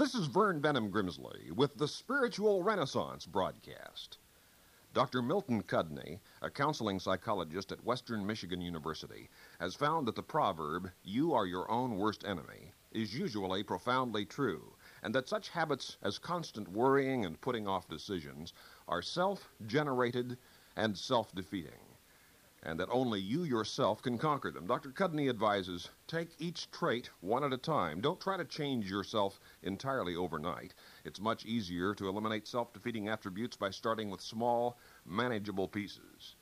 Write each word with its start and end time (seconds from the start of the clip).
This 0.00 0.14
is 0.14 0.28
Vern 0.28 0.62
Bennom 0.62 0.88
Grimsley 0.90 1.52
with 1.52 1.76
the 1.76 1.86
Spiritual 1.86 2.62
Renaissance 2.62 3.26
broadcast. 3.26 4.16
Dr. 4.94 5.20
Milton 5.20 5.62
Cudney, 5.62 6.20
a 6.40 6.48
counseling 6.48 6.98
psychologist 6.98 7.70
at 7.70 7.84
Western 7.84 8.26
Michigan 8.26 8.62
University, 8.62 9.28
has 9.58 9.74
found 9.74 10.08
that 10.08 10.14
the 10.14 10.22
proverb, 10.22 10.90
you 11.04 11.34
are 11.34 11.44
your 11.44 11.70
own 11.70 11.98
worst 11.98 12.24
enemy, 12.24 12.72
is 12.92 13.14
usually 13.14 13.62
profoundly 13.62 14.24
true, 14.24 14.74
and 15.02 15.14
that 15.14 15.28
such 15.28 15.50
habits 15.50 15.98
as 16.00 16.16
constant 16.16 16.68
worrying 16.68 17.26
and 17.26 17.38
putting 17.42 17.68
off 17.68 17.86
decisions 17.86 18.54
are 18.88 19.02
self 19.02 19.52
generated 19.66 20.38
and 20.76 20.96
self 20.96 21.34
defeating 21.34 21.89
and 22.62 22.78
that 22.78 22.88
only 22.90 23.18
you 23.18 23.44
yourself 23.44 24.02
can 24.02 24.18
conquer 24.18 24.50
them. 24.50 24.66
Dr. 24.66 24.90
Cudney 24.90 25.30
advises 25.30 25.88
take 26.06 26.28
each 26.38 26.70
trait 26.70 27.08
one 27.20 27.42
at 27.42 27.54
a 27.54 27.56
time. 27.56 28.00
Don't 28.00 28.20
try 28.20 28.36
to 28.36 28.44
change 28.44 28.90
yourself 28.90 29.40
entirely 29.62 30.14
overnight. 30.14 30.74
It's 31.04 31.20
much 31.20 31.46
easier 31.46 31.94
to 31.94 32.08
eliminate 32.08 32.46
self 32.46 32.72
defeating 32.72 33.08
attributes 33.08 33.56
by 33.56 33.70
starting 33.70 34.10
with 34.10 34.20
small, 34.20 34.78
manageable 35.06 35.68
pieces. 35.68 36.36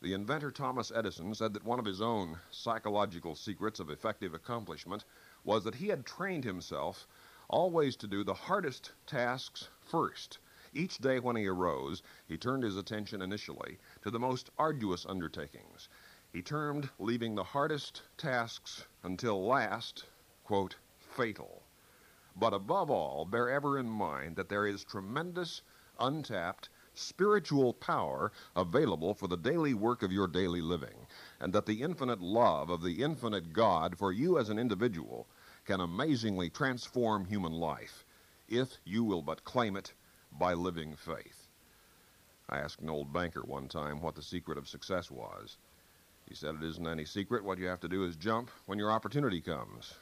The 0.00 0.14
inventor 0.14 0.50
Thomas 0.50 0.90
Edison 0.90 1.32
said 1.32 1.52
that 1.54 1.64
one 1.64 1.78
of 1.78 1.84
his 1.84 2.02
own 2.02 2.40
psychological 2.50 3.36
secrets 3.36 3.78
of 3.78 3.88
effective 3.88 4.34
accomplishment 4.34 5.04
was 5.44 5.62
that 5.62 5.76
he 5.76 5.88
had 5.88 6.04
trained 6.04 6.42
himself 6.42 7.06
always 7.48 7.94
to 7.96 8.08
do 8.08 8.24
the 8.24 8.34
hardest 8.34 8.90
tasks 9.06 9.68
first 9.80 10.38
each 10.74 10.98
day 10.98 11.18
when 11.18 11.36
he 11.36 11.46
arose, 11.46 12.02
he 12.26 12.38
turned 12.38 12.62
his 12.62 12.76
attention 12.76 13.20
initially 13.20 13.78
to 14.00 14.10
the 14.10 14.18
most 14.18 14.50
arduous 14.58 15.04
undertakings. 15.04 15.88
He 16.32 16.40
termed 16.40 16.88
leaving 16.98 17.34
the 17.34 17.44
hardest 17.44 18.02
tasks 18.16 18.86
until 19.02 19.46
last, 19.46 20.06
quote, 20.44 20.76
fatal. 20.98 21.62
But 22.34 22.54
above 22.54 22.90
all, 22.90 23.26
bear 23.26 23.50
ever 23.50 23.78
in 23.78 23.90
mind 23.90 24.36
that 24.36 24.48
there 24.48 24.66
is 24.66 24.82
tremendous, 24.82 25.60
untapped, 26.00 26.70
spiritual 26.94 27.74
power 27.74 28.32
available 28.56 29.12
for 29.12 29.28
the 29.28 29.36
daily 29.36 29.74
work 29.74 30.02
of 30.02 30.12
your 30.12 30.26
daily 30.26 30.62
living, 30.62 31.06
and 31.38 31.52
that 31.52 31.66
the 31.66 31.82
infinite 31.82 32.20
love 32.20 32.70
of 32.70 32.82
the 32.82 33.02
infinite 33.02 33.52
God 33.52 33.98
for 33.98 34.10
you 34.10 34.38
as 34.38 34.48
an 34.48 34.58
individual 34.58 35.26
can 35.66 35.80
amazingly 35.80 36.48
transform 36.48 37.26
human 37.26 37.52
life 37.52 38.06
if 38.48 38.78
you 38.84 39.04
will 39.04 39.22
but 39.22 39.44
claim 39.44 39.76
it 39.76 39.92
by 40.38 40.54
living 40.54 40.96
faith. 40.96 41.48
I 42.48 42.58
asked 42.58 42.80
an 42.80 42.90
old 42.90 43.12
banker 43.12 43.42
one 43.42 43.68
time 43.68 44.00
what 44.00 44.14
the 44.14 44.22
secret 44.22 44.58
of 44.58 44.68
success 44.68 45.10
was. 45.10 45.56
He 46.28 46.34
said 46.34 46.54
it 46.54 46.62
isn't 46.62 46.86
any 46.86 47.04
secret. 47.04 47.44
What 47.44 47.58
you 47.58 47.66
have 47.66 47.80
to 47.80 47.88
do 47.88 48.04
is 48.04 48.16
jump 48.16 48.50
when 48.66 48.78
your 48.78 48.90
opportunity 48.92 49.40
comes. 49.40 49.94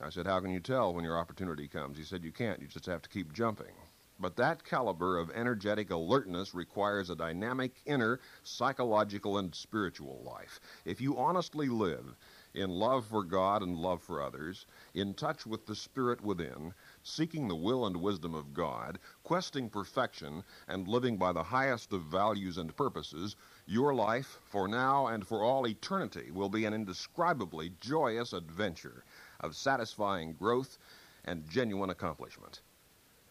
I 0.00 0.10
said, 0.10 0.26
How 0.26 0.40
can 0.40 0.50
you 0.50 0.60
tell 0.60 0.92
when 0.92 1.04
your 1.04 1.18
opportunity 1.18 1.68
comes? 1.68 1.96
He 1.98 2.04
said, 2.04 2.24
You 2.24 2.32
can't. 2.32 2.60
You 2.60 2.66
just 2.66 2.86
have 2.86 3.02
to 3.02 3.08
keep 3.08 3.32
jumping. 3.32 3.74
But 4.20 4.36
that 4.36 4.64
caliber 4.64 5.18
of 5.18 5.30
energetic 5.30 5.90
alertness 5.90 6.54
requires 6.54 7.10
a 7.10 7.16
dynamic 7.16 7.72
inner 7.84 8.20
psychological 8.44 9.38
and 9.38 9.54
spiritual 9.54 10.22
life. 10.24 10.60
If 10.84 11.00
you 11.00 11.16
honestly 11.18 11.68
live 11.68 12.16
in 12.54 12.70
love 12.70 13.06
for 13.06 13.24
God 13.24 13.62
and 13.62 13.76
love 13.76 14.02
for 14.02 14.22
others, 14.22 14.66
in 14.94 15.14
touch 15.14 15.46
with 15.46 15.66
the 15.66 15.74
Spirit 15.74 16.20
within, 16.20 16.74
seeking 17.06 17.46
the 17.46 17.54
will 17.54 17.86
and 17.86 17.98
wisdom 17.98 18.34
of 18.34 18.54
God, 18.54 18.98
questing 19.22 19.68
perfection, 19.68 20.42
and 20.66 20.88
living 20.88 21.18
by 21.18 21.32
the 21.32 21.42
highest 21.42 21.92
of 21.92 22.02
values 22.04 22.56
and 22.56 22.74
purposes, 22.74 23.36
your 23.66 23.94
life, 23.94 24.40
for 24.46 24.66
now 24.66 25.06
and 25.06 25.26
for 25.26 25.42
all 25.42 25.66
eternity, 25.68 26.30
will 26.30 26.48
be 26.48 26.64
an 26.64 26.72
indescribably 26.72 27.70
joyous 27.78 28.32
adventure 28.32 29.04
of 29.40 29.54
satisfying 29.54 30.32
growth 30.32 30.78
and 31.26 31.46
genuine 31.46 31.90
accomplishment. 31.90 32.62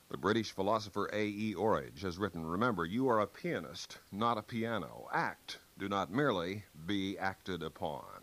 The 0.09 0.17
British 0.17 0.51
philosopher 0.51 1.09
A.E. 1.11 1.55
Orage 1.55 2.01
has 2.01 2.19
written 2.19 2.45
Remember, 2.45 2.85
you 2.85 3.09
are 3.09 3.21
a 3.21 3.25
pianist, 3.25 3.97
not 4.11 4.37
a 4.37 4.43
piano. 4.43 5.07
Act, 5.11 5.57
do 5.79 5.89
not 5.89 6.11
merely 6.11 6.63
be 6.85 7.17
acted 7.17 7.63
upon. 7.63 8.21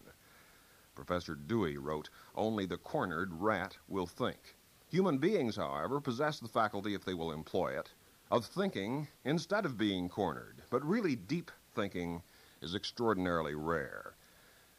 Professor 0.94 1.34
Dewey 1.34 1.76
wrote 1.76 2.08
Only 2.36 2.66
the 2.66 2.78
cornered 2.78 3.32
rat 3.34 3.76
will 3.88 4.06
think. 4.06 4.54
Human 4.90 5.18
beings, 5.18 5.54
however, 5.54 6.00
possess 6.00 6.40
the 6.40 6.48
faculty, 6.48 6.94
if 6.94 7.04
they 7.04 7.14
will 7.14 7.30
employ 7.30 7.78
it, 7.78 7.92
of 8.28 8.44
thinking 8.44 9.06
instead 9.24 9.64
of 9.64 9.78
being 9.78 10.08
cornered. 10.08 10.62
But 10.68 10.84
really 10.84 11.14
deep 11.14 11.52
thinking 11.76 12.22
is 12.60 12.74
extraordinarily 12.74 13.54
rare. 13.54 14.14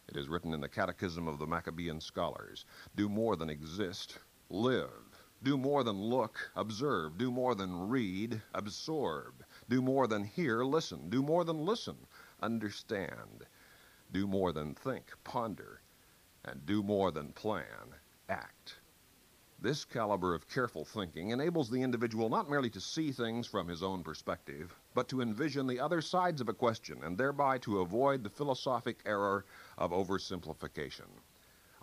It 0.09 0.17
is 0.17 0.27
written 0.27 0.53
in 0.53 0.59
the 0.59 0.67
Catechism 0.67 1.29
of 1.29 1.39
the 1.39 1.47
Maccabean 1.47 2.01
Scholars 2.01 2.65
do 2.93 3.07
more 3.07 3.37
than 3.37 3.49
exist, 3.49 4.17
live. 4.49 5.23
Do 5.43 5.57
more 5.57 5.81
than 5.81 6.01
look, 6.01 6.51
observe. 6.57 7.17
Do 7.17 7.31
more 7.31 7.55
than 7.55 7.87
read, 7.87 8.41
absorb. 8.53 9.45
Do 9.69 9.81
more 9.81 10.07
than 10.07 10.25
hear, 10.25 10.65
listen. 10.65 11.09
Do 11.09 11.21
more 11.23 11.45
than 11.45 11.65
listen, 11.65 11.95
understand. 12.41 13.45
Do 14.11 14.27
more 14.27 14.51
than 14.51 14.75
think, 14.75 15.05
ponder. 15.23 15.79
And 16.43 16.65
do 16.65 16.83
more 16.83 17.11
than 17.11 17.31
plan, 17.31 17.95
act. 18.27 18.80
This 19.63 19.85
caliber 19.85 20.33
of 20.33 20.49
careful 20.49 20.83
thinking 20.83 21.29
enables 21.29 21.69
the 21.69 21.83
individual 21.83 22.29
not 22.29 22.49
merely 22.49 22.71
to 22.71 22.81
see 22.81 23.11
things 23.11 23.45
from 23.45 23.67
his 23.67 23.83
own 23.83 24.01
perspective, 24.01 24.75
but 24.95 25.07
to 25.09 25.21
envision 25.21 25.67
the 25.67 25.79
other 25.79 26.01
sides 26.01 26.41
of 26.41 26.49
a 26.49 26.53
question 26.53 27.03
and 27.03 27.15
thereby 27.15 27.59
to 27.59 27.79
avoid 27.79 28.23
the 28.23 28.29
philosophic 28.31 29.01
error 29.05 29.45
of 29.77 29.91
oversimplification. 29.91 31.05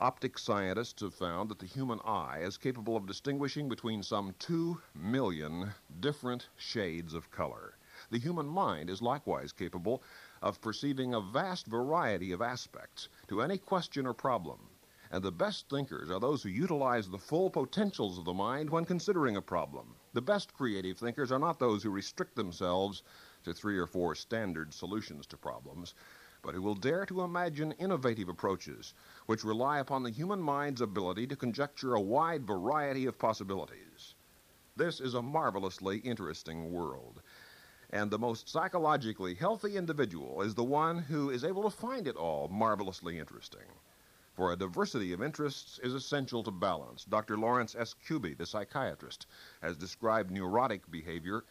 Optic 0.00 0.38
scientists 0.38 1.02
have 1.02 1.14
found 1.14 1.48
that 1.50 1.60
the 1.60 1.66
human 1.66 2.00
eye 2.04 2.40
is 2.40 2.56
capable 2.56 2.96
of 2.96 3.06
distinguishing 3.06 3.68
between 3.68 4.02
some 4.02 4.34
two 4.40 4.82
million 4.92 5.72
different 6.00 6.48
shades 6.56 7.14
of 7.14 7.30
color. 7.30 7.74
The 8.10 8.18
human 8.18 8.48
mind 8.48 8.90
is 8.90 9.02
likewise 9.02 9.52
capable 9.52 10.02
of 10.42 10.60
perceiving 10.60 11.14
a 11.14 11.20
vast 11.20 11.68
variety 11.68 12.32
of 12.32 12.42
aspects 12.42 13.08
to 13.28 13.40
any 13.40 13.56
question 13.56 14.04
or 14.04 14.14
problem. 14.14 14.68
And 15.10 15.22
the 15.22 15.32
best 15.32 15.70
thinkers 15.70 16.10
are 16.10 16.20
those 16.20 16.42
who 16.42 16.50
utilize 16.50 17.08
the 17.08 17.16
full 17.16 17.48
potentials 17.48 18.18
of 18.18 18.26
the 18.26 18.34
mind 18.34 18.68
when 18.68 18.84
considering 18.84 19.36
a 19.36 19.40
problem. 19.40 19.94
The 20.12 20.20
best 20.20 20.52
creative 20.52 20.98
thinkers 20.98 21.32
are 21.32 21.38
not 21.38 21.58
those 21.58 21.82
who 21.82 21.88
restrict 21.88 22.36
themselves 22.36 23.02
to 23.44 23.54
three 23.54 23.78
or 23.78 23.86
four 23.86 24.14
standard 24.14 24.74
solutions 24.74 25.26
to 25.28 25.38
problems, 25.38 25.94
but 26.42 26.54
who 26.54 26.60
will 26.60 26.74
dare 26.74 27.06
to 27.06 27.22
imagine 27.22 27.72
innovative 27.72 28.28
approaches 28.28 28.92
which 29.24 29.44
rely 29.44 29.78
upon 29.78 30.02
the 30.02 30.10
human 30.10 30.42
mind's 30.42 30.82
ability 30.82 31.26
to 31.28 31.36
conjecture 31.36 31.94
a 31.94 32.00
wide 32.00 32.46
variety 32.46 33.06
of 33.06 33.18
possibilities. 33.18 34.14
This 34.76 35.00
is 35.00 35.14
a 35.14 35.22
marvelously 35.22 36.00
interesting 36.00 36.70
world. 36.70 37.22
And 37.88 38.10
the 38.10 38.18
most 38.18 38.46
psychologically 38.46 39.34
healthy 39.34 39.78
individual 39.78 40.42
is 40.42 40.54
the 40.54 40.64
one 40.64 40.98
who 40.98 41.30
is 41.30 41.44
able 41.44 41.62
to 41.62 41.70
find 41.70 42.06
it 42.06 42.16
all 42.16 42.48
marvelously 42.48 43.18
interesting 43.18 43.64
for 44.38 44.52
a 44.52 44.56
diversity 44.56 45.12
of 45.12 45.20
interests 45.20 45.80
is 45.82 45.94
essential 45.94 46.44
to 46.44 46.52
balance. 46.52 47.04
Dr. 47.04 47.36
Lawrence 47.36 47.74
S. 47.74 47.92
Kubie, 48.06 48.38
the 48.38 48.46
psychiatrist, 48.46 49.26
has 49.60 49.76
described 49.76 50.30
neurotic 50.30 50.88
behavior 50.92 51.42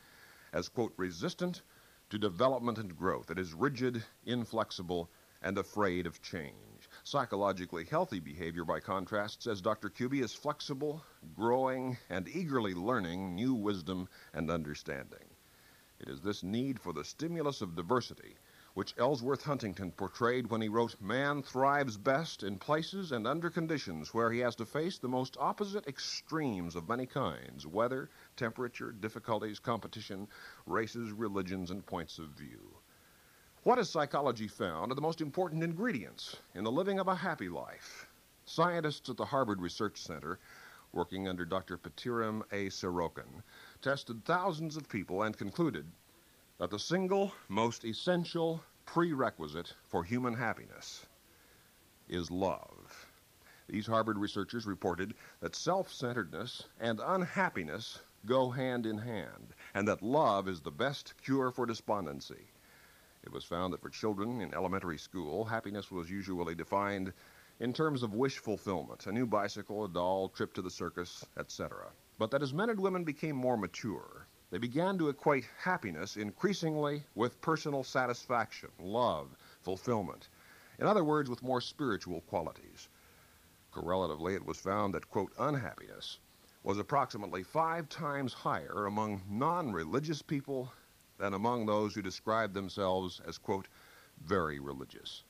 as, 0.53 0.69
quote, 0.69 0.93
resistant 0.95 1.63
to 2.09 2.17
development 2.17 2.77
and 2.77 2.95
growth. 2.95 3.29
It 3.29 3.39
is 3.39 3.53
rigid, 3.53 4.05
inflexible, 4.25 5.09
and 5.41 5.57
afraid 5.57 6.07
of 6.07 6.21
change. 6.21 6.89
Psychologically 7.03 7.83
healthy 7.83 8.21
behavior, 8.21 8.63
by 8.63 8.79
contrast, 8.79 9.43
says 9.43 9.59
Dr. 9.59 9.89
Kubie, 9.89 10.23
is 10.23 10.33
flexible, 10.33 11.03
growing, 11.35 11.97
and 12.09 12.29
eagerly 12.29 12.73
learning 12.73 13.35
new 13.35 13.53
wisdom 13.53 14.07
and 14.33 14.49
understanding. 14.49 15.27
It 15.99 16.07
is 16.07 16.21
this 16.21 16.41
need 16.41 16.79
for 16.79 16.93
the 16.93 17.03
stimulus 17.03 17.59
of 17.59 17.75
diversity 17.75 18.37
which 18.77 18.93
Ellsworth 18.99 19.41
Huntington 19.41 19.91
portrayed 19.91 20.51
when 20.51 20.61
he 20.61 20.69
wrote 20.69 21.01
Man 21.01 21.41
thrives 21.41 21.97
best 21.97 22.43
in 22.43 22.59
places 22.59 23.11
and 23.11 23.25
under 23.25 23.49
conditions 23.49 24.13
where 24.13 24.31
he 24.31 24.37
has 24.41 24.55
to 24.57 24.67
face 24.67 24.99
the 24.99 25.07
most 25.07 25.35
opposite 25.39 25.87
extremes 25.87 26.75
of 26.75 26.87
many 26.87 27.07
kinds 27.07 27.65
weather, 27.65 28.07
temperature, 28.35 28.91
difficulties, 28.91 29.57
competition, 29.57 30.27
races, 30.67 31.11
religions, 31.11 31.71
and 31.71 31.87
points 31.87 32.19
of 32.19 32.27
view. 32.27 32.77
What 33.63 33.79
has 33.79 33.89
psychology 33.89 34.47
found 34.47 34.91
are 34.91 34.95
the 34.95 35.01
most 35.01 35.21
important 35.21 35.63
ingredients 35.63 36.35
in 36.53 36.63
the 36.63 36.71
living 36.71 36.99
of 36.99 37.07
a 37.07 37.15
happy 37.15 37.49
life? 37.49 38.05
Scientists 38.45 39.09
at 39.09 39.17
the 39.17 39.25
Harvard 39.25 39.59
Research 39.59 39.99
Center, 39.99 40.37
working 40.93 41.27
under 41.27 41.45
Dr. 41.45 41.79
Pitirim 41.79 42.43
A. 42.51 42.67
Sorokin, 42.67 43.41
tested 43.81 44.23
thousands 44.23 44.77
of 44.77 44.87
people 44.87 45.23
and 45.23 45.35
concluded 45.35 45.87
that 46.59 46.71
the 46.71 46.79
single 46.79 47.31
most 47.49 47.85
essential 47.85 48.63
prerequisite 48.85 49.75
for 49.87 50.03
human 50.03 50.33
happiness 50.33 51.05
is 52.09 52.31
love. 52.31 53.11
These 53.69 53.85
Harvard 53.85 54.17
researchers 54.17 54.65
reported 54.65 55.13
that 55.41 55.55
self 55.55 55.91
centeredness 55.91 56.63
and 56.79 56.99
unhappiness 57.03 57.99
go 58.25 58.49
hand 58.49 58.85
in 58.85 58.97
hand, 58.97 59.53
and 59.73 59.87
that 59.87 60.01
love 60.01 60.47
is 60.47 60.61
the 60.61 60.71
best 60.71 61.13
cure 61.23 61.51
for 61.51 61.65
despondency. 61.65 62.47
It 63.23 63.31
was 63.31 63.43
found 63.43 63.73
that 63.73 63.81
for 63.81 63.89
children 63.89 64.41
in 64.41 64.53
elementary 64.53 64.97
school, 64.97 65.45
happiness 65.45 65.91
was 65.91 66.09
usually 66.09 66.55
defined 66.55 67.13
in 67.59 67.73
terms 67.73 68.03
of 68.03 68.13
wish 68.13 68.37
fulfillment 68.37 69.05
a 69.05 69.11
new 69.11 69.25
bicycle, 69.25 69.85
a 69.85 69.89
doll, 69.89 70.29
trip 70.29 70.53
to 70.53 70.61
the 70.61 70.71
circus, 70.71 71.25
etc. 71.37 71.91
but 72.17 72.31
that 72.31 72.41
as 72.41 72.53
men 72.53 72.69
and 72.69 72.79
women 72.79 73.03
became 73.03 73.35
more 73.35 73.57
mature, 73.57 74.27
they 74.49 74.57
began 74.57 74.97
to 74.97 75.09
equate 75.09 75.45
happiness 75.59 76.15
increasingly 76.15 77.03
with 77.15 77.41
personal 77.41 77.83
satisfaction, 77.83 78.69
love, 78.79 79.35
fulfillment. 79.61 80.29
In 80.79 80.85
other 80.85 81.03
words, 81.03 81.29
with 81.29 81.43
more 81.43 81.59
spiritual 81.59 82.21
qualities. 82.21 82.87
Correlatively, 83.71 84.35
it 84.35 84.45
was 84.45 84.57
found 84.57 84.93
that, 84.93 85.09
quote, 85.09 85.33
unhappiness 85.37 86.19
was 86.63 86.77
approximately 86.77 87.43
five 87.43 87.89
times 87.89 88.33
higher 88.33 88.85
among 88.85 89.21
non 89.29 89.71
religious 89.71 90.21
people 90.21 90.71
than 91.17 91.33
among 91.33 91.65
those 91.65 91.93
who 91.93 92.01
described 92.01 92.53
themselves 92.53 93.21
as, 93.27 93.37
quote, 93.37 93.67
very 94.21 94.59
religious. 94.59 95.23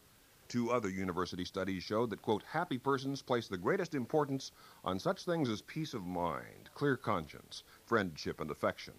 Two 0.47 0.71
other 0.71 0.89
university 0.89 1.43
studies 1.43 1.83
showed 1.83 2.09
that, 2.09 2.21
quote, 2.21 2.43
happy 2.43 2.77
persons 2.77 3.21
place 3.21 3.47
the 3.49 3.57
greatest 3.57 3.93
importance 3.93 4.51
on 4.85 4.97
such 4.97 5.25
things 5.25 5.49
as 5.49 5.61
peace 5.61 5.93
of 5.93 6.05
mind, 6.05 6.69
clear 6.73 6.95
conscience, 6.95 7.63
friendship 7.85 8.39
and 8.39 8.49
affection, 8.49 8.93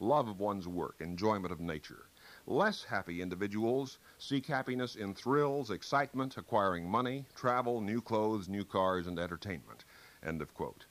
love 0.00 0.28
of 0.28 0.40
one's 0.40 0.66
work, 0.66 0.96
enjoyment 1.00 1.52
of 1.52 1.60
nature. 1.60 2.06
Less 2.46 2.84
happy 2.84 3.22
individuals 3.22 3.98
seek 4.18 4.46
happiness 4.46 4.96
in 4.96 5.14
thrills, 5.14 5.70
excitement, 5.70 6.36
acquiring 6.36 6.88
money, 6.88 7.24
travel, 7.34 7.80
new 7.80 8.00
clothes, 8.00 8.48
new 8.48 8.64
cars, 8.64 9.06
and 9.06 9.18
entertainment. 9.18 9.84
End 10.22 10.42
of 10.42 10.52
quote. 10.52 10.86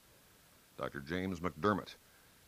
Dr. 0.77 0.99
James 1.01 1.39
McDermott, 1.39 1.95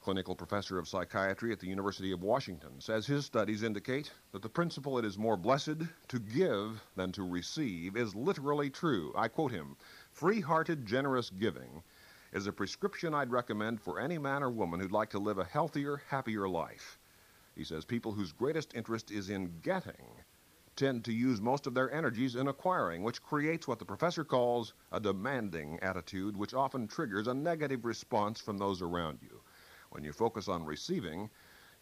clinical 0.02 0.36
professor 0.36 0.80
of 0.80 0.88
psychiatry 0.88 1.52
at 1.52 1.60
the 1.60 1.68
University 1.68 2.12
of 2.12 2.24
Washington, 2.24 2.80
says 2.80 3.06
his 3.06 3.26
studies 3.26 3.64
indicate 3.64 4.12
that 4.32 4.42
the 4.42 4.50
principle 4.50 4.98
it 4.98 5.06
is 5.06 5.18
more 5.18 5.38
blessed 5.38 5.82
to 6.08 6.20
give 6.20 6.82
than 6.96 7.12
to 7.12 7.28
receive 7.28 7.96
is 7.96 8.16
literally 8.16 8.70
true. 8.70 9.14
I 9.16 9.28
quote 9.28 9.52
him 9.52 9.78
Free 10.12 10.42
hearted, 10.42 10.86
generous 10.86 11.30
giving 11.30 11.84
is 12.36 12.48
a 12.48 12.52
prescription 12.52 13.14
I'd 13.14 13.32
recommend 13.32 13.80
for 13.80 13.98
any 13.98 14.18
man 14.18 14.44
or 14.44 14.50
woman 14.50 14.82
who'd 14.82 14.92
like 14.92 15.10
to 15.12 15.20
live 15.20 15.38
a 15.38 15.46
healthier, 15.46 16.02
happier 16.10 16.50
life. 16.50 17.00
He 17.56 17.64
says 17.64 17.86
people 17.86 18.12
whose 18.12 18.34
greatest 18.34 18.76
interest 18.76 19.10
is 19.10 19.30
in 19.30 19.54
getting 19.62 20.06
tend 20.76 21.06
to 21.06 21.14
use 21.14 21.40
most 21.40 21.66
of 21.66 21.74
their 21.74 21.90
energies 21.94 22.36
in 22.36 22.50
acquiring, 22.50 23.04
which 23.04 23.24
creates 23.24 23.70
what 23.70 23.80
the 23.80 23.86
professor 23.86 24.26
calls 24.26 24.74
a 24.92 25.00
demanding 25.00 25.80
attitude, 25.82 26.36
which 26.36 26.54
often 26.54 26.90
triggers 26.90 27.28
a 27.28 27.34
negative 27.34 27.86
response 27.86 28.42
from 28.42 28.58
those 28.58 28.82
around 28.82 29.20
you. 29.22 29.40
When 29.92 30.04
you 30.04 30.12
focus 30.12 30.50
on 30.50 30.66
receiving, 30.66 31.30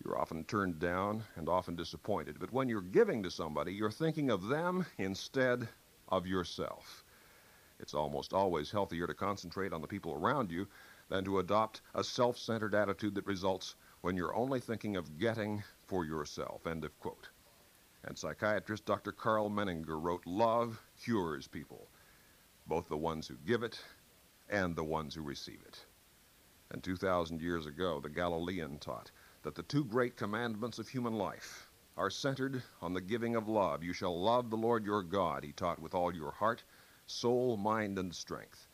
you're 0.06 0.20
often 0.20 0.44
turned 0.44 0.78
down 0.78 1.24
and 1.36 1.50
often 1.50 1.76
disappointed. 1.76 2.38
But 2.40 2.54
when 2.54 2.70
you're 2.70 2.82
giving 2.82 3.24
to 3.24 3.32
somebody, 3.32 3.74
you're 3.74 3.90
thinking 3.90 4.30
of 4.30 4.48
them 4.50 4.86
instead 5.00 5.68
of 6.10 6.28
yourself. 6.28 7.03
It's 7.84 7.94
almost 7.94 8.32
always 8.32 8.72
healthier 8.72 9.06
to 9.08 9.14
concentrate 9.14 9.74
on 9.74 9.82
the 9.82 9.88
people 9.90 10.14
around 10.14 10.50
you 10.50 10.70
than 11.10 11.26
to 11.26 11.40
adopt 11.40 11.82
a 11.94 12.02
self 12.02 12.38
centered 12.38 12.74
attitude 12.74 13.14
that 13.16 13.28
results 13.28 13.76
when 14.00 14.16
you're 14.16 14.34
only 14.34 14.62
thinking 14.62 14.96
of 14.96 15.20
getting 15.20 15.62
for 15.86 16.06
yourself. 16.06 16.66
End 16.66 16.86
of 16.86 16.98
quote. 17.02 17.28
And 18.06 18.18
psychiatrist 18.18 18.86
Dr. 18.86 19.12
Karl 19.12 19.50
Menninger 19.50 20.02
wrote, 20.02 20.26
Love 20.26 20.82
cures 20.98 21.46
people, 21.46 21.90
both 22.68 22.88
the 22.88 22.96
ones 22.96 23.28
who 23.28 23.36
give 23.46 23.64
it 23.64 23.84
and 24.50 24.78
the 24.78 24.84
ones 24.86 25.14
who 25.14 25.22
receive 25.22 25.60
it. 25.68 25.86
And 26.72 26.82
2,000 26.82 27.42
years 27.42 27.66
ago, 27.66 28.00
the 28.00 28.10
Galilean 28.10 28.78
taught 28.78 29.12
that 29.42 29.56
the 29.56 29.64
two 29.64 29.84
great 29.84 30.16
commandments 30.16 30.80
of 30.80 30.88
human 30.88 31.16
life 31.16 31.70
are 31.98 32.10
centered 32.10 32.64
on 32.82 32.94
the 32.94 33.02
giving 33.02 33.36
of 33.36 33.50
love. 33.50 33.84
You 33.84 33.92
shall 33.92 34.18
love 34.18 34.50
the 34.50 34.56
Lord 34.56 34.86
your 34.86 35.04
God, 35.04 35.44
he 35.44 35.52
taught, 35.52 35.80
with 35.80 35.94
all 35.94 36.16
your 36.16 36.32
heart, 36.32 36.64
soul, 37.06 37.58
mind, 37.58 38.00
and 38.00 38.14
strength. 38.14 38.68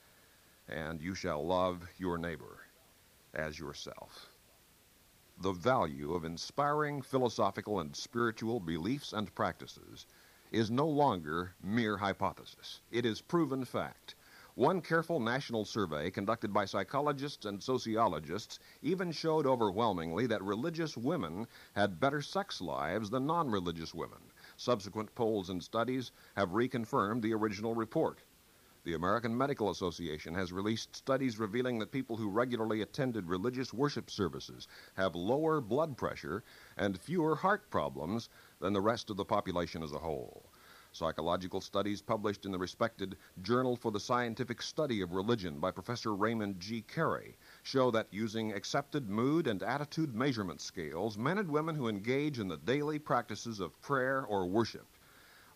And 0.68 1.02
you 1.02 1.16
shall 1.16 1.46
love 1.46 1.88
your 1.98 2.18
neighbor 2.18 2.60
as 3.34 3.60
yourself 3.60 4.30
the 5.42 5.52
value 5.54 6.14
of 6.14 6.26
inspiring 6.26 7.02
philosophical 7.02 7.80
and 7.80 7.96
spiritual 7.96 8.60
beliefs 8.60 9.14
and 9.14 9.34
practices 9.34 10.06
is 10.52 10.70
no 10.70 10.86
longer 10.86 11.54
mere 11.64 11.96
hypothesis. 11.96 12.82
It 12.92 13.06
is 13.06 13.22
proven 13.22 13.64
fact. 13.64 14.16
One 14.56 14.82
careful 14.82 15.22
national 15.22 15.64
survey 15.64 16.12
conducted 16.12 16.52
by 16.52 16.66
psychologists 16.66 17.46
and 17.46 17.64
sociologists 17.64 18.60
even 18.82 19.14
showed 19.14 19.46
overwhelmingly 19.46 20.28
that 20.28 20.44
religious 20.44 20.98
women 20.98 21.48
had 21.74 22.02
better 22.02 22.22
sex 22.22 22.60
lives 22.60 23.10
than 23.10 23.26
non 23.26 23.50
religious 23.50 23.94
women. 23.94 24.20
Subsequent 24.60 25.16
polls 25.16 25.50
and 25.50 25.64
studies 25.64 26.12
have 26.36 26.50
reconfirmed 26.50 27.22
the 27.22 27.34
original 27.34 27.76
report. 27.76 28.22
The 28.84 28.94
American 28.94 29.38
Medical 29.38 29.70
Association 29.70 30.36
has 30.36 30.52
released 30.52 30.98
studies 30.98 31.40
revealing 31.40 31.80
that 31.80 31.94
people 31.94 32.18
who 32.18 32.28
regularly 32.28 32.82
attended 32.82 33.30
religious 33.30 33.74
worship 33.74 34.12
services 34.12 34.68
have 34.96 35.16
lower 35.16 35.62
blood 35.62 35.96
pressure 35.96 36.44
and 36.76 37.00
fewer 37.00 37.38
heart 37.38 37.70
problems 37.70 38.28
than 38.60 38.74
the 38.74 38.82
rest 38.82 39.10
of 39.10 39.16
the 39.16 39.24
population 39.24 39.82
as 39.82 39.94
a 39.94 40.00
whole. 40.00 40.49
Psychological 40.92 41.62
studies 41.62 42.02
published 42.02 42.46
in 42.46 42.52
the 42.52 42.58
respected 42.58 43.16
Journal 43.44 43.76
for 43.76 43.92
the 43.92 44.00
Scientific 44.00 44.60
Study 44.60 45.02
of 45.02 45.14
Religion 45.14 45.60
by 45.60 45.70
Professor 45.70 46.16
Raymond 46.16 46.60
G. 46.60 46.82
Carey 46.82 47.38
show 47.62 47.92
that 47.92 48.12
using 48.12 48.52
accepted 48.52 49.08
mood 49.08 49.46
and 49.46 49.62
attitude 49.62 50.16
measurement 50.16 50.62
scales, 50.62 51.16
men 51.16 51.38
and 51.38 51.52
women 51.52 51.76
who 51.76 51.88
engage 51.88 52.40
in 52.40 52.48
the 52.48 52.58
daily 52.58 52.98
practices 52.98 53.60
of 53.60 53.80
prayer 53.82 54.26
or 54.26 54.48
worship 54.48 54.88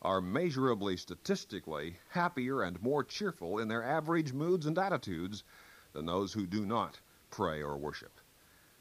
are 0.04 0.22
measurably 0.22 0.98
statistically 0.98 1.98
happier 2.10 2.62
and 2.62 2.82
more 2.84 3.04
cheerful 3.04 3.58
in 3.58 3.68
their 3.68 3.84
average 3.84 4.34
moods 4.34 4.68
and 4.68 4.78
attitudes 4.78 5.44
than 5.94 6.06
those 6.06 6.34
who 6.34 6.46
do 6.46 6.64
not 6.64 7.00
pray 7.32 7.64
or 7.64 7.76
worship. 7.76 8.20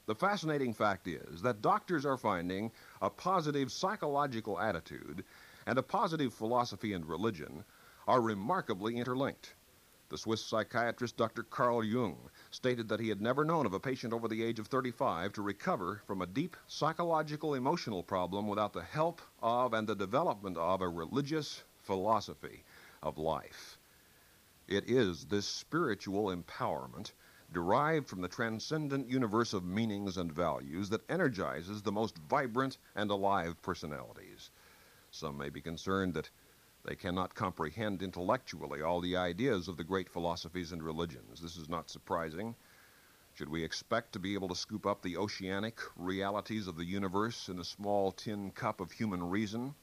The 0.05 0.15
fascinating 0.15 0.75
fact 0.75 1.09
is 1.09 1.41
that 1.43 1.63
doctors 1.63 2.05
are 2.05 2.19
finding 2.19 2.73
a 3.01 3.09
positive 3.09 3.73
psychological 3.73 4.61
attitude 4.61 5.25
and 5.67 5.79
a 5.79 5.83
positive 5.83 6.35
philosophy 6.35 6.93
and 6.93 7.07
religion 7.07 7.65
are 8.07 8.21
remarkably 8.21 8.97
interlinked. 8.97 9.55
The 10.09 10.19
Swiss 10.19 10.45
psychiatrist 10.45 11.17
Dr. 11.17 11.43
Carl 11.43 11.83
Jung 11.83 12.19
stated 12.51 12.89
that 12.89 13.01
he 13.01 13.09
had 13.09 13.23
never 13.23 13.45
known 13.47 13.65
of 13.65 13.73
a 13.73 13.81
patient 13.81 14.13
over 14.13 14.29
the 14.29 14.43
age 14.43 14.59
of 14.59 14.67
35 14.67 15.33
to 15.33 15.43
recover 15.43 16.03
from 16.07 16.21
a 16.21 16.27
deep 16.27 16.57
psychological 16.67 17.55
emotional 17.55 18.03
problem 18.03 18.47
without 18.47 18.75
the 18.75 18.83
help 18.83 19.23
of 19.43 19.73
and 19.73 19.89
the 19.89 19.95
development 19.95 20.59
of 20.59 20.83
a 20.83 20.89
religious 20.89 21.63
philosophy 21.81 22.63
of 23.03 23.17
life. 23.17 23.79
It 24.69 24.89
is 24.89 25.25
this 25.25 25.47
spiritual 25.47 26.27
empowerment 26.27 27.13
derived 27.53 28.09
from 28.09 28.21
the 28.21 28.29
transcendent 28.29 29.09
universe 29.09 29.53
of 29.53 29.65
meanings 29.65 30.17
and 30.17 30.33
values 30.33 30.89
that 30.91 31.09
energizes 31.11 31.83
the 31.83 31.93
most 31.93 32.19
vibrant 32.19 32.79
and 32.95 33.11
alive 33.11 33.61
personalities. 33.63 34.51
Some 35.15 35.37
may 35.37 35.51
be 35.51 35.61
concerned 35.61 36.15
that 36.15 36.31
they 36.85 36.97
cannot 36.97 37.35
comprehend 37.35 38.03
intellectually 38.03 38.81
all 38.81 39.01
the 39.01 39.17
ideas 39.17 39.69
of 39.69 39.77
the 39.77 39.85
great 39.85 40.09
philosophies 40.09 40.73
and 40.73 40.83
religions. 40.83 41.41
This 41.41 41.57
is 41.57 41.69
not 41.69 41.91
surprising. 41.91 42.57
Should 43.35 43.51
we 43.51 43.63
expect 43.63 44.15
to 44.15 44.19
be 44.19 44.33
able 44.33 44.49
to 44.49 44.57
scoop 44.57 44.87
up 44.87 45.03
the 45.03 45.19
oceanic 45.19 45.79
realities 45.97 46.67
of 46.67 46.77
the 46.77 46.87
universe 46.87 47.51
in 47.51 47.59
a 47.59 47.65
small 47.65 48.11
tin 48.11 48.51
cup 48.53 48.81
of 48.81 48.91
human 48.91 49.29
reason? 49.29 49.75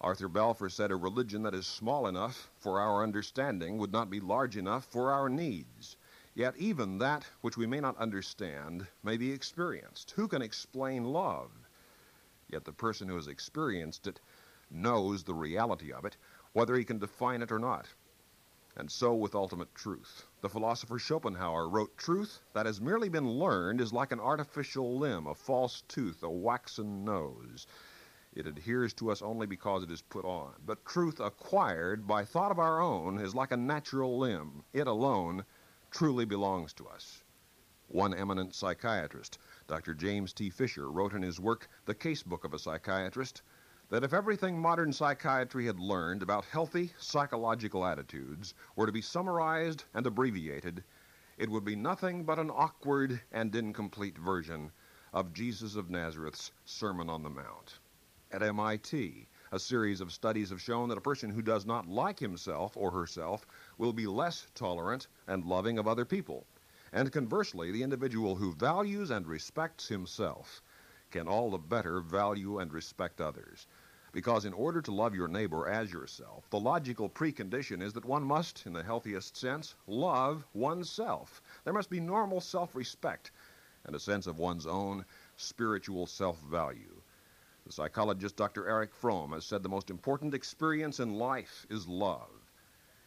Arthur 0.00 0.28
Balfour 0.28 0.70
said 0.70 0.90
a 0.90 0.96
religion 0.96 1.42
that 1.42 1.54
is 1.54 1.66
small 1.66 2.06
enough 2.06 2.50
for 2.58 2.80
our 2.80 3.02
understanding 3.02 3.76
would 3.76 3.92
not 3.92 4.10
be 4.10 4.20
large 4.20 4.56
enough 4.56 4.86
for 4.86 5.12
our 5.12 5.28
needs. 5.28 5.96
Yet 6.34 6.56
even 6.56 6.98
that 6.98 7.26
which 7.42 7.58
we 7.58 7.66
may 7.66 7.80
not 7.80 7.98
understand 7.98 8.86
may 9.02 9.18
be 9.18 9.32
experienced. 9.32 10.12
Who 10.12 10.28
can 10.28 10.42
explain 10.42 11.04
love? 11.04 11.50
Yet 12.48 12.64
the 12.64 12.72
person 12.72 13.08
who 13.08 13.16
has 13.16 13.26
experienced 13.26 14.06
it 14.06 14.20
knows 14.70 15.24
the 15.24 15.34
reality 15.34 15.92
of 15.92 16.04
it, 16.04 16.16
whether 16.52 16.74
he 16.74 16.84
can 16.84 16.98
define 16.98 17.42
it 17.42 17.52
or 17.52 17.58
not. 17.58 17.86
And 18.76 18.90
so 18.90 19.14
with 19.14 19.34
ultimate 19.34 19.74
truth. 19.74 20.26
The 20.42 20.50
philosopher 20.50 20.98
Schopenhauer 20.98 21.68
wrote, 21.68 21.96
Truth 21.96 22.40
that 22.52 22.66
has 22.66 22.80
merely 22.80 23.08
been 23.08 23.30
learned 23.30 23.80
is 23.80 23.92
like 23.92 24.12
an 24.12 24.20
artificial 24.20 24.98
limb, 24.98 25.26
a 25.26 25.34
false 25.34 25.82
tooth, 25.88 26.22
a 26.22 26.30
waxen 26.30 27.04
nose. 27.04 27.66
It 28.34 28.46
adheres 28.46 28.92
to 28.94 29.10
us 29.10 29.22
only 29.22 29.46
because 29.46 29.82
it 29.82 29.90
is 29.90 30.02
put 30.02 30.26
on. 30.26 30.52
But 30.66 30.84
truth 30.84 31.20
acquired 31.20 32.06
by 32.06 32.26
thought 32.26 32.50
of 32.50 32.58
our 32.58 32.80
own 32.80 33.18
is 33.18 33.34
like 33.34 33.50
a 33.50 33.56
natural 33.56 34.18
limb. 34.18 34.62
It 34.74 34.86
alone 34.86 35.46
truly 35.90 36.26
belongs 36.26 36.74
to 36.74 36.86
us. 36.86 37.22
One 37.88 38.12
eminent 38.12 38.54
psychiatrist, 38.54 39.38
Dr. 39.68 39.94
James 39.94 40.34
T. 40.34 40.50
Fisher, 40.50 40.90
wrote 40.90 41.14
in 41.14 41.22
his 41.22 41.40
work, 41.40 41.68
The 41.86 41.94
Casebook 41.94 42.44
of 42.44 42.52
a 42.52 42.58
Psychiatrist, 42.58 43.40
that 43.88 44.02
if 44.02 44.12
everything 44.12 44.58
modern 44.58 44.92
psychiatry 44.92 45.66
had 45.66 45.78
learned 45.78 46.22
about 46.22 46.44
healthy 46.44 46.92
psychological 46.98 47.84
attitudes 47.84 48.52
were 48.74 48.86
to 48.86 48.92
be 48.92 49.00
summarized 49.00 49.84
and 49.94 50.06
abbreviated, 50.06 50.82
it 51.38 51.48
would 51.48 51.64
be 51.64 51.76
nothing 51.76 52.24
but 52.24 52.38
an 52.38 52.50
awkward 52.50 53.20
and 53.30 53.54
incomplete 53.54 54.18
version 54.18 54.72
of 55.12 55.32
Jesus 55.32 55.76
of 55.76 55.88
Nazareth's 55.88 56.50
Sermon 56.64 57.08
on 57.08 57.22
the 57.22 57.30
Mount. 57.30 57.78
At 58.32 58.42
MIT, 58.42 59.28
a 59.52 59.58
series 59.58 60.00
of 60.00 60.12
studies 60.12 60.50
have 60.50 60.60
shown 60.60 60.88
that 60.88 60.98
a 60.98 61.02
person 61.02 61.30
who 61.30 61.40
does 61.40 61.64
not 61.64 61.86
like 61.86 62.18
himself 62.18 62.76
or 62.76 62.90
herself 62.90 63.46
will 63.78 63.92
be 63.92 64.08
less 64.08 64.48
tolerant 64.56 65.06
and 65.28 65.44
loving 65.44 65.78
of 65.78 65.86
other 65.86 66.04
people. 66.04 66.44
And 66.92 67.12
conversely, 67.12 67.70
the 67.70 67.84
individual 67.84 68.34
who 68.34 68.52
values 68.52 69.10
and 69.10 69.28
respects 69.28 69.86
himself 69.86 70.60
can 71.16 71.28
all 71.28 71.50
the 71.50 71.56
better 71.56 72.00
value 72.00 72.58
and 72.58 72.70
respect 72.74 73.22
others. 73.22 73.66
Because 74.12 74.44
in 74.44 74.52
order 74.52 74.82
to 74.82 74.92
love 74.92 75.14
your 75.14 75.28
neighbor 75.28 75.66
as 75.66 75.90
yourself, 75.90 76.44
the 76.50 76.60
logical 76.60 77.08
precondition 77.08 77.82
is 77.82 77.94
that 77.94 78.04
one 78.04 78.22
must, 78.22 78.66
in 78.66 78.74
the 78.74 78.82
healthiest 78.82 79.34
sense, 79.34 79.76
love 79.86 80.44
oneself. 80.52 81.40
There 81.64 81.72
must 81.72 81.88
be 81.88 82.00
normal 82.00 82.42
self 82.42 82.74
respect 82.74 83.30
and 83.86 83.96
a 83.96 83.98
sense 83.98 84.26
of 84.26 84.38
one's 84.38 84.66
own 84.66 85.06
spiritual 85.36 86.06
self 86.06 86.38
value. 86.42 87.00
The 87.64 87.72
psychologist 87.72 88.36
Dr. 88.36 88.68
Erich 88.68 88.94
Fromm 88.94 89.32
has 89.32 89.46
said 89.46 89.62
the 89.62 89.70
most 89.70 89.88
important 89.88 90.34
experience 90.34 91.00
in 91.00 91.14
life 91.14 91.64
is 91.70 91.88
love, 91.88 92.52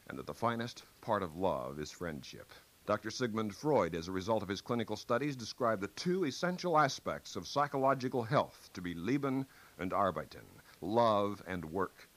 and 0.08 0.18
that 0.18 0.26
the 0.26 0.34
finest 0.34 0.84
part 1.02 1.22
of 1.22 1.38
love 1.38 1.80
is 1.80 1.92
friendship. 1.92 2.52
Dr. 2.90 3.12
Sigmund 3.12 3.56
Freud, 3.56 3.94
as 3.94 4.08
a 4.08 4.12
result 4.12 4.42
of 4.42 4.50
his 4.50 4.62
clinical 4.62 4.96
studies, 4.96 5.36
described 5.36 5.80
the 5.80 5.90
two 5.90 6.24
essential 6.24 6.76
aspects 6.76 7.36
of 7.36 7.48
psychological 7.48 8.24
health 8.24 8.72
to 8.74 8.82
be 8.82 8.96
Leben 8.96 9.46
and 9.78 9.94
Arbeiten, 9.94 10.48
love 10.82 11.44
and 11.46 11.66
work. 11.66 12.10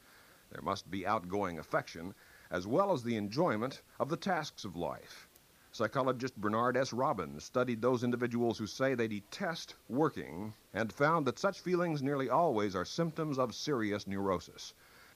There 0.51 0.63
must 0.63 0.91
be 0.91 1.07
outgoing 1.07 1.59
affection, 1.59 2.15
as 2.51 2.67
well 2.67 2.91
as 2.91 3.03
the 3.03 3.17
enjoyment 3.17 3.83
of 4.01 4.09
the 4.09 4.17
tasks 4.17 4.65
of 4.65 4.75
life. 4.75 5.29
Psychologist 5.73 6.41
Bernard 6.41 6.79
S. 6.79 6.95
Robbins 6.95 7.45
studied 7.45 7.83
those 7.83 8.03
individuals 8.03 8.57
who 8.57 8.67
say 8.67 8.95
they 8.95 9.09
detest 9.09 9.75
working 9.91 10.55
and 10.73 10.91
found 10.91 11.27
that 11.27 11.39
such 11.39 11.61
feelings 11.61 12.03
nearly 12.03 12.31
always 12.31 12.75
are 12.75 12.87
symptoms 12.87 13.39
of 13.39 13.55
serious 13.55 14.07
neurosis. 14.07 14.73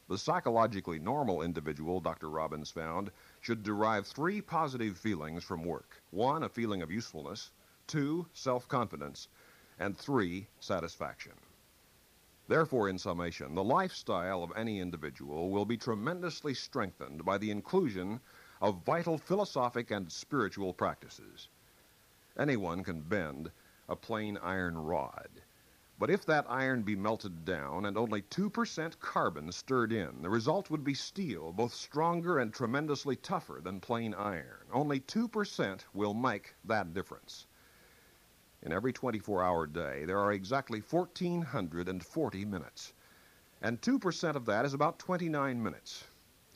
The 0.08 0.18
psychologically 0.18 1.00
normal 1.00 1.42
individual, 1.42 2.00
Dr. 2.00 2.30
Robbins 2.30 2.70
found, 2.70 3.10
should 3.40 3.64
derive 3.64 4.06
three 4.06 4.40
positive 4.40 4.96
feelings 4.96 5.42
from 5.42 5.64
work 5.64 6.00
one, 6.10 6.44
a 6.44 6.48
feeling 6.48 6.80
of 6.80 6.92
usefulness, 6.92 7.50
two, 7.88 8.28
self 8.32 8.68
confidence, 8.68 9.28
and 9.78 9.98
three, 9.98 10.46
satisfaction. 10.60 11.32
Therefore, 12.46 12.88
in 12.88 12.98
summation, 12.98 13.56
the 13.56 13.64
lifestyle 13.64 14.44
of 14.44 14.52
any 14.54 14.78
individual 14.78 15.50
will 15.50 15.64
be 15.64 15.76
tremendously 15.76 16.54
strengthened 16.54 17.24
by 17.24 17.38
the 17.38 17.50
inclusion 17.50 18.20
of 18.60 18.84
vital 18.84 19.18
philosophic 19.18 19.90
and 19.90 20.12
spiritual 20.12 20.72
practices. 20.72 21.48
Anyone 22.38 22.84
can 22.84 23.00
bend 23.00 23.50
a 23.88 23.96
plain 23.96 24.36
iron 24.38 24.78
rod. 24.78 25.42
But 25.98 26.10
if 26.10 26.26
that 26.26 26.44
iron 26.50 26.82
be 26.82 26.94
melted 26.94 27.46
down 27.46 27.86
and 27.86 27.96
only 27.96 28.20
2% 28.20 29.00
carbon 29.00 29.50
stirred 29.50 29.92
in, 29.92 30.20
the 30.20 30.28
result 30.28 30.68
would 30.68 30.84
be 30.84 30.92
steel, 30.92 31.52
both 31.52 31.72
stronger 31.72 32.38
and 32.38 32.52
tremendously 32.52 33.16
tougher 33.16 33.60
than 33.62 33.80
plain 33.80 34.12
iron. 34.12 34.66
Only 34.72 35.00
2% 35.00 35.80
will 35.94 36.12
make 36.12 36.54
that 36.64 36.92
difference. 36.92 37.46
In 38.62 38.72
every 38.72 38.92
24 38.92 39.42
hour 39.42 39.66
day, 39.66 40.04
there 40.04 40.18
are 40.18 40.32
exactly 40.32 40.80
1,440 40.80 42.44
minutes. 42.44 42.92
And 43.62 43.80
2% 43.80 44.36
of 44.36 44.44
that 44.44 44.66
is 44.66 44.74
about 44.74 44.98
29 44.98 45.62
minutes. 45.62 46.04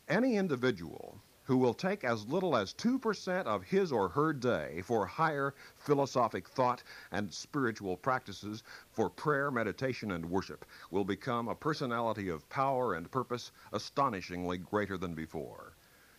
Any 0.06 0.36
individual 0.36 1.18
who 1.50 1.56
will 1.56 1.74
take 1.74 2.04
as 2.04 2.28
little 2.28 2.54
as 2.54 2.72
2% 2.74 3.44
of 3.44 3.64
his 3.64 3.90
or 3.90 4.08
her 4.08 4.32
day 4.32 4.80
for 4.84 5.04
higher 5.04 5.52
philosophic 5.78 6.48
thought 6.48 6.80
and 7.10 7.34
spiritual 7.34 7.96
practices 7.96 8.62
for 8.92 9.10
prayer, 9.10 9.50
meditation, 9.50 10.12
and 10.12 10.24
worship 10.24 10.64
will 10.92 11.04
become 11.04 11.48
a 11.48 11.54
personality 11.56 12.28
of 12.28 12.48
power 12.50 12.94
and 12.94 13.10
purpose 13.10 13.50
astonishingly 13.72 14.58
greater 14.58 14.96
than 14.96 15.12
before. 15.12 15.74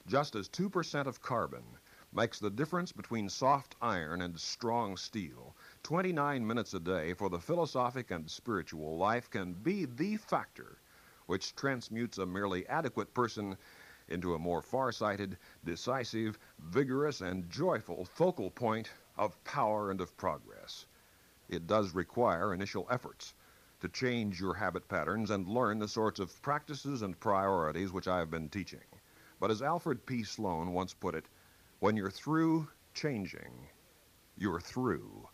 Just 0.05 0.35
as 0.35 0.49
2% 0.49 1.07
of 1.07 1.21
carbon 1.21 1.63
makes 2.11 2.37
the 2.37 2.49
difference 2.49 2.91
between 2.91 3.29
soft 3.29 3.77
iron 3.81 4.21
and 4.23 4.37
strong 4.37 4.97
steel, 4.97 5.55
29 5.83 6.45
minutes 6.45 6.73
a 6.73 6.79
day 6.81 7.13
for 7.13 7.29
the 7.29 7.39
philosophic 7.39 8.11
and 8.11 8.29
spiritual 8.29 8.97
life 8.97 9.29
can 9.29 9.53
be 9.53 9.85
the 9.85 10.17
factor 10.17 10.79
which 11.27 11.55
transmutes 11.55 12.17
a 12.17 12.25
merely 12.25 12.67
adequate 12.67 13.13
person 13.13 13.55
into 14.11 14.35
a 14.35 14.39
more 14.39 14.61
far-sighted, 14.61 15.37
decisive, 15.63 16.37
vigorous, 16.59 17.21
and 17.21 17.49
joyful 17.49 18.05
focal 18.05 18.51
point 18.51 18.91
of 19.17 19.41
power 19.43 19.89
and 19.89 20.01
of 20.01 20.15
progress. 20.17 20.85
It 21.49 21.65
does 21.67 21.95
require 21.95 22.53
initial 22.53 22.87
efforts 22.91 23.33
to 23.79 23.89
change 23.89 24.39
your 24.39 24.53
habit 24.53 24.87
patterns 24.87 25.31
and 25.31 25.47
learn 25.47 25.79
the 25.79 25.87
sorts 25.87 26.19
of 26.19 26.41
practices 26.41 27.01
and 27.01 27.19
priorities 27.19 27.91
which 27.91 28.07
I 28.07 28.19
have 28.19 28.29
been 28.29 28.49
teaching. 28.49 28.79
But 29.39 29.49
as 29.49 29.61
Alfred 29.61 30.05
P. 30.05 30.23
Sloan 30.23 30.71
once 30.71 30.93
put 30.93 31.15
it, 31.15 31.25
when 31.79 31.97
you're 31.97 32.11
through 32.11 32.67
changing, 32.93 33.67
you're 34.37 34.59
through. 34.59 35.27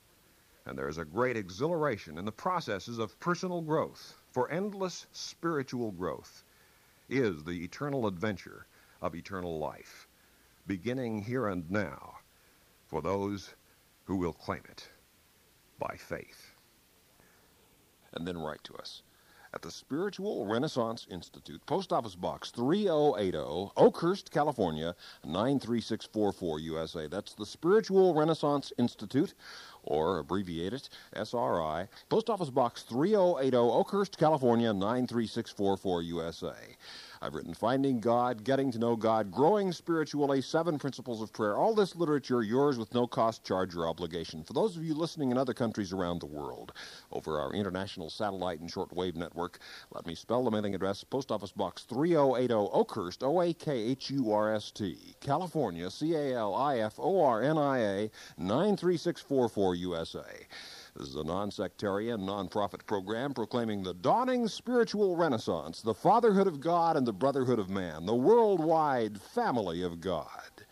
And 0.65 0.77
there's 0.77 0.97
a 0.97 1.05
great 1.05 1.35
exhilaration 1.35 2.17
in 2.17 2.25
the 2.25 2.31
processes 2.31 2.99
of 2.99 3.19
personal 3.19 3.61
growth, 3.61 4.15
for 4.31 4.49
endless 4.49 5.07
spiritual 5.11 5.91
growth 5.91 6.43
is 7.09 7.43
the 7.43 7.63
eternal 7.63 8.07
adventure 8.07 8.67
of 9.01 9.15
eternal 9.15 9.59
life, 9.59 10.07
beginning 10.65 11.21
here 11.21 11.47
and 11.47 11.69
now 11.69 12.15
for 12.85 13.01
those 13.01 13.55
who 14.05 14.15
will 14.15 14.33
claim 14.33 14.63
it 14.69 14.87
by 15.79 15.95
faith. 15.97 16.53
And 18.13 18.27
then 18.27 18.37
write 18.37 18.63
to 18.63 18.73
us 18.75 19.03
at 19.53 19.61
the 19.61 19.71
Spiritual 19.71 20.45
Renaissance 20.45 21.07
Institute, 21.09 21.65
Post 21.65 21.93
Office 21.93 22.15
Box 22.15 22.51
3080, 22.51 23.71
Oakhurst, 23.77 24.29
California 24.29 24.95
93644 25.23 26.59
USA. 26.59 27.07
That's 27.07 27.33
the 27.33 27.45
Spiritual 27.45 28.13
Renaissance 28.13 28.71
Institute, 28.77 29.33
or 29.87 30.19
abbreviate 30.19 30.73
it 30.73 30.89
SRI, 31.15 31.87
Post 32.09 32.29
Office 32.29 32.49
Box 32.49 32.83
3080, 32.83 33.57
Oakhurst, 33.57 34.17
California 34.17 34.73
93644 34.73 36.01
USA. 36.03 36.53
I've 37.21 37.33
written 37.33 37.53
Finding 37.53 37.99
God, 37.99 38.43
Getting 38.43 38.71
to 38.71 38.79
Know 38.79 38.95
God, 38.95 39.31
Growing 39.31 39.71
Spiritually, 39.71 40.41
Seven 40.41 40.77
Principles 40.77 41.21
of 41.21 41.33
Prayer. 41.33 41.55
All 41.55 41.73
this 41.73 41.95
literature 41.95 42.43
yours 42.43 42.77
with 42.77 42.93
no 42.93 43.07
cost, 43.07 43.43
charge, 43.43 43.75
or 43.75 43.87
obligation. 43.87 44.43
For 44.43 44.53
those 44.53 44.77
of 44.77 44.83
you 44.83 44.93
listening 44.93 45.31
in 45.31 45.37
other 45.37 45.53
countries 45.53 45.91
around 45.91 46.19
the 46.19 46.27
world, 46.27 46.73
over 47.11 47.39
our 47.39 47.53
international 47.53 48.09
satellite 48.11 48.59
and 48.59 48.71
shortwave 48.71 49.15
network, 49.15 49.59
let 49.91 50.05
me 50.05 50.13
spell 50.13 50.43
the 50.43 50.51
mailing 50.51 50.75
address 50.75 51.03
Post 51.03 51.31
Office 51.31 51.51
Box 51.51 51.83
3080 51.83 52.53
Oakhurst, 52.53 53.23
O 53.23 53.41
A 53.41 53.53
K 53.53 53.71
H 53.71 54.11
U 54.11 54.31
R 54.31 54.53
S 54.53 54.69
T, 54.69 55.15
California, 55.19 55.89
C 55.89 56.13
A 56.13 56.37
L 56.37 56.53
I 56.53 56.79
F 56.79 56.99
O 56.99 57.23
R 57.23 57.41
N 57.41 57.57
I 57.57 57.79
A 57.79 58.11
93644 58.37 59.75
USA. 59.75 60.45
This 60.97 61.09
is 61.09 61.15
a 61.15 61.23
non 61.23 61.51
sectarian, 61.51 62.25
non 62.25 62.47
profit 62.47 62.85
program 62.87 63.33
proclaiming 63.33 63.83
the 63.83 63.93
dawning 63.93 64.47
spiritual 64.47 65.15
renaissance, 65.15 65.81
the 65.81 65.93
fatherhood 65.93 66.47
of 66.47 66.59
God 66.59 66.97
and 66.97 67.05
the 67.05 67.13
brotherhood 67.13 67.59
of 67.59 67.69
man, 67.69 68.05
the 68.05 68.15
worldwide 68.15 69.21
family 69.21 69.83
of 69.83 70.01
God. 70.01 70.65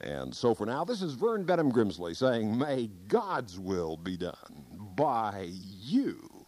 And 0.00 0.34
so 0.34 0.54
for 0.54 0.64
now, 0.64 0.84
this 0.84 1.02
is 1.02 1.12
Vern 1.12 1.44
Bennom 1.44 1.72
Grimsley 1.72 2.16
saying, 2.16 2.56
May 2.56 2.88
God's 3.06 3.58
will 3.58 3.98
be 3.98 4.16
done 4.16 4.64
by 4.96 5.50
you. 5.50 6.46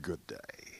Good 0.00 0.26
day. 0.26 0.71